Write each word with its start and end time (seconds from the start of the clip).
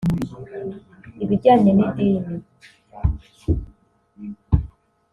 ibijyanye 1.23 1.71
n’idini 1.77 2.31